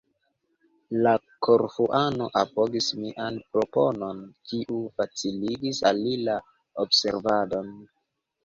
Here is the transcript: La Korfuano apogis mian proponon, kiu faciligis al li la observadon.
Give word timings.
La 1.07 1.11
Korfuano 1.47 2.29
apogis 2.41 2.87
mian 3.03 3.37
proponon, 3.57 4.23
kiu 4.49 4.81
faciligis 5.03 5.83
al 5.91 6.03
li 6.07 6.19
la 6.27 6.39
observadon. 6.87 7.71